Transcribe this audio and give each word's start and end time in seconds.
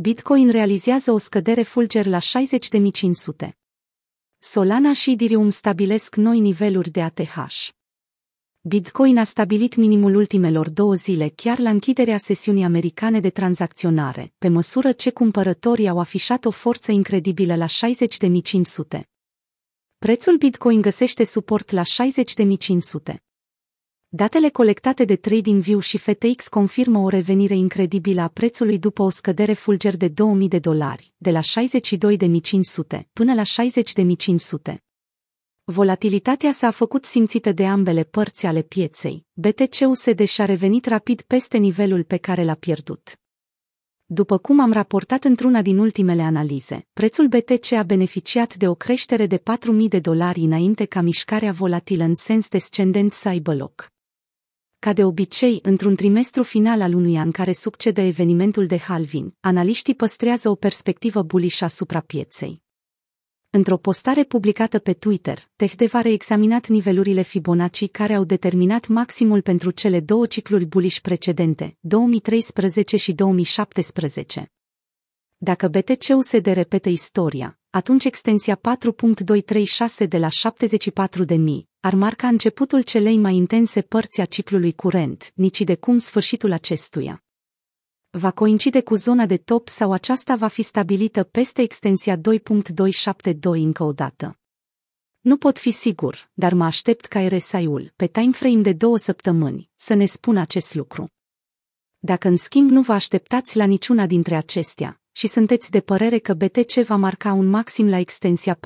Bitcoin 0.00 0.50
realizează 0.50 1.12
o 1.12 1.18
scădere 1.18 1.62
fulger 1.62 2.06
la 2.06 2.18
60.500. 2.18 3.50
Solana 4.38 4.92
și 4.92 5.10
Ethereum 5.10 5.50
stabilesc 5.50 6.16
noi 6.16 6.40
niveluri 6.40 6.90
de 6.90 7.02
ATH. 7.02 7.68
Bitcoin 8.60 9.18
a 9.18 9.24
stabilit 9.24 9.76
minimul 9.76 10.14
ultimelor 10.14 10.70
două 10.70 10.94
zile 10.94 11.28
chiar 11.28 11.58
la 11.58 11.70
închiderea 11.70 12.18
sesiunii 12.18 12.64
americane 12.64 13.20
de 13.20 13.30
tranzacționare, 13.30 14.32
pe 14.38 14.48
măsură 14.48 14.92
ce 14.92 15.10
cumpărătorii 15.10 15.88
au 15.88 15.98
afișat 15.98 16.44
o 16.44 16.50
forță 16.50 16.92
incredibilă 16.92 17.56
la 17.56 17.66
60.500. 17.66 19.00
Prețul 19.98 20.36
Bitcoin 20.36 20.80
găsește 20.80 21.24
suport 21.24 21.70
la 21.70 21.82
60.500. 21.82 23.27
Datele 24.10 24.48
colectate 24.48 25.04
de 25.04 25.16
TradingView 25.16 25.78
și 25.78 25.98
FTX 25.98 26.48
confirmă 26.48 26.98
o 26.98 27.08
revenire 27.08 27.54
incredibilă 27.54 28.20
a 28.20 28.28
prețului 28.28 28.78
după 28.78 29.02
o 29.02 29.08
scădere 29.10 29.52
fulger 29.52 29.96
de 29.96 30.08
2000 30.08 30.48
de 30.48 30.58
dolari, 30.58 31.12
de 31.16 31.30
la 31.30 31.40
62.500 31.40 33.00
până 33.12 33.34
la 33.34 33.42
60.500. 34.70 34.74
Volatilitatea 35.64 36.52
s-a 36.52 36.70
făcut 36.70 37.04
simțită 37.04 37.52
de 37.52 37.66
ambele 37.66 38.04
părți 38.04 38.46
ale 38.46 38.62
pieței. 38.62 39.26
BTC-USD 39.32 40.24
și-a 40.24 40.44
revenit 40.44 40.86
rapid 40.86 41.20
peste 41.20 41.56
nivelul 41.56 42.04
pe 42.04 42.16
care 42.16 42.44
l-a 42.44 42.54
pierdut. 42.54 43.20
După 44.04 44.38
cum 44.38 44.60
am 44.60 44.72
raportat 44.72 45.24
într-una 45.24 45.62
din 45.62 45.78
ultimele 45.78 46.22
analize, 46.22 46.86
prețul 46.92 47.26
BTC 47.26 47.72
a 47.72 47.82
beneficiat 47.82 48.54
de 48.54 48.68
o 48.68 48.74
creștere 48.74 49.26
de 49.26 49.38
4.000 49.38 49.42
de 49.88 49.98
dolari 49.98 50.40
înainte 50.40 50.84
ca 50.84 51.00
mișcarea 51.00 51.52
volatilă 51.52 52.04
în 52.04 52.14
sens 52.14 52.48
descendent 52.48 53.12
să 53.12 53.28
aibă 53.28 53.54
loc. 53.54 53.96
Ca 54.80 54.92
de 54.92 55.04
obicei, 55.04 55.58
într-un 55.62 55.94
trimestru 55.94 56.42
final 56.42 56.80
al 56.80 56.94
unui 56.94 57.16
an 57.16 57.30
care 57.30 57.52
succede 57.52 58.06
evenimentul 58.06 58.66
de 58.66 58.78
halvin, 58.78 59.34
analiștii 59.40 59.94
păstrează 59.94 60.48
o 60.48 60.54
perspectivă 60.54 61.22
bullish 61.22 61.62
asupra 61.62 62.00
pieței. 62.00 62.62
Într-o 63.50 63.76
postare 63.76 64.24
publicată 64.24 64.78
pe 64.78 64.92
Twitter, 64.92 65.48
TechDev 65.56 65.94
a 65.94 66.00
reexaminat 66.00 66.66
nivelurile 66.66 67.22
Fibonacci 67.22 67.90
care 67.90 68.14
au 68.14 68.24
determinat 68.24 68.86
maximul 68.86 69.42
pentru 69.42 69.70
cele 69.70 70.00
două 70.00 70.26
cicluri 70.26 70.64
bullish 70.64 70.98
precedente, 70.98 71.76
2013 71.80 72.96
și 72.96 73.12
2017. 73.12 74.52
Dacă 75.40 75.68
BTC-USD 75.68 76.46
repetă 76.46 76.88
istoria, 76.88 77.58
atunci 77.70 78.04
extensia 78.04 78.60
4.236 80.02 80.08
de 80.08 80.18
la 80.18 80.28
74.000 80.28 81.38
ar 81.80 81.94
marca 81.94 82.28
începutul 82.28 82.82
celei 82.82 83.16
mai 83.16 83.34
intense 83.34 83.82
părți 83.82 84.20
a 84.20 84.24
ciclului 84.24 84.72
curent, 84.72 85.32
nici 85.34 85.60
de 85.60 85.76
cum 85.76 85.98
sfârșitul 85.98 86.52
acestuia. 86.52 87.24
Va 88.10 88.30
coincide 88.30 88.82
cu 88.82 88.94
zona 88.94 89.26
de 89.26 89.36
top 89.36 89.68
sau 89.68 89.92
aceasta 89.92 90.36
va 90.36 90.48
fi 90.48 90.62
stabilită 90.62 91.24
peste 91.24 91.62
extensia 91.62 92.16
2.272 92.16 93.40
încă 93.42 93.82
o 93.82 93.92
dată. 93.92 94.38
Nu 95.20 95.36
pot 95.36 95.58
fi 95.58 95.70
sigur, 95.70 96.30
dar 96.34 96.54
mă 96.54 96.64
aștept 96.64 97.04
ca 97.04 97.26
RSI-ul, 97.26 97.92
pe 97.96 98.06
timeframe 98.06 98.60
de 98.60 98.72
două 98.72 98.96
săptămâni, 98.96 99.70
să 99.74 99.94
ne 99.94 100.06
spună 100.06 100.40
acest 100.40 100.74
lucru. 100.74 101.12
Dacă 101.98 102.28
în 102.28 102.36
schimb 102.36 102.70
nu 102.70 102.82
vă 102.82 102.92
așteptați 102.92 103.56
la 103.56 103.64
niciuna 103.64 104.06
dintre 104.06 104.36
acestea, 104.36 105.00
și 105.12 105.26
sunteți 105.26 105.70
de 105.70 105.80
părere 105.80 106.18
că 106.18 106.34
BTC 106.34 106.72
va 106.72 106.96
marca 106.96 107.32
un 107.32 107.46
maxim 107.46 107.88
la 107.88 107.98
extensia 107.98 108.58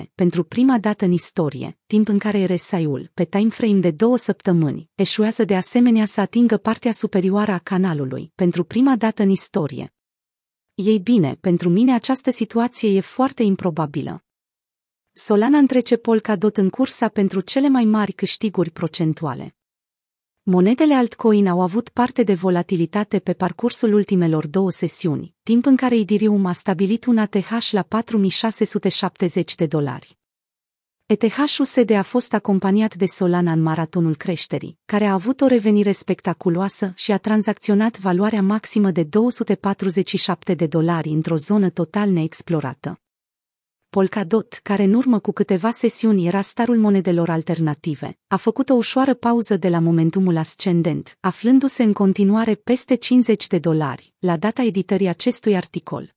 4.236 0.00 0.02
pentru 0.14 0.44
prima 0.44 0.78
dată 0.78 1.04
în 1.04 1.12
istorie, 1.12 1.78
timp 1.86 2.08
în 2.08 2.18
care 2.18 2.44
RSI-ul, 2.44 3.10
pe 3.14 3.24
timeframe 3.24 3.78
de 3.78 3.90
două 3.90 4.16
săptămâni, 4.16 4.90
eșuează 4.94 5.44
de 5.44 5.56
asemenea 5.56 6.04
să 6.04 6.20
atingă 6.20 6.56
partea 6.56 6.92
superioară 6.92 7.52
a 7.52 7.58
canalului, 7.58 8.32
pentru 8.34 8.64
prima 8.64 8.96
dată 8.96 9.22
în 9.22 9.28
istorie. 9.28 9.94
Ei 10.74 10.98
bine, 10.98 11.36
pentru 11.40 11.68
mine 11.68 11.94
această 11.94 12.30
situație 12.30 12.88
e 12.88 13.00
foarte 13.00 13.42
improbabilă. 13.42 14.24
Solana 15.12 15.58
întrece 15.58 15.96
Polkadot 15.96 16.56
în 16.56 16.68
cursa 16.68 17.08
pentru 17.08 17.40
cele 17.40 17.68
mai 17.68 17.84
mari 17.84 18.12
câștiguri 18.12 18.70
procentuale. 18.70 19.54
Monedele 20.52 20.94
altcoin 20.94 21.46
au 21.46 21.60
avut 21.60 21.88
parte 21.88 22.22
de 22.22 22.34
volatilitate 22.34 23.18
pe 23.18 23.32
parcursul 23.32 23.92
ultimelor 23.92 24.46
două 24.46 24.70
sesiuni, 24.70 25.34
timp 25.42 25.66
în 25.66 25.76
care 25.76 25.96
Ethereum 25.96 26.46
a 26.46 26.52
stabilit 26.52 27.04
un 27.04 27.18
ATH 27.18 27.70
la 27.70 27.82
4670 27.82 29.54
de 29.54 29.66
dolari. 29.66 30.18
ETH-USD 31.06 31.90
a 31.90 32.02
fost 32.02 32.34
acompaniat 32.34 32.94
de 32.94 33.06
Solana 33.06 33.52
în 33.52 33.62
maratonul 33.62 34.16
creșterii, 34.16 34.78
care 34.84 35.04
a 35.04 35.12
avut 35.12 35.40
o 35.40 35.46
revenire 35.46 35.92
spectaculoasă 35.92 36.92
și 36.96 37.12
a 37.12 37.18
tranzacționat 37.18 37.98
valoarea 37.98 38.42
maximă 38.42 38.90
de 38.90 39.02
247 39.02 40.54
de 40.54 40.66
dolari 40.66 41.08
într-o 41.08 41.36
zonă 41.36 41.68
total 41.68 42.10
neexplorată. 42.10 43.00
Polkadot, 43.90 44.60
care 44.62 44.82
în 44.82 44.94
urmă 44.94 45.18
cu 45.18 45.32
câteva 45.32 45.70
sesiuni 45.70 46.26
era 46.26 46.40
starul 46.40 46.78
monedelor 46.78 47.30
alternative, 47.30 48.18
a 48.26 48.36
făcut 48.36 48.68
o 48.68 48.74
ușoară 48.74 49.14
pauză 49.14 49.56
de 49.56 49.68
la 49.68 49.78
momentumul 49.78 50.36
ascendent, 50.36 51.16
aflându-se 51.20 51.82
în 51.82 51.92
continuare 51.92 52.54
peste 52.54 52.94
50 52.94 53.46
de 53.46 53.58
dolari, 53.58 54.14
la 54.18 54.36
data 54.36 54.62
editării 54.62 55.08
acestui 55.08 55.56
articol. 55.56 56.14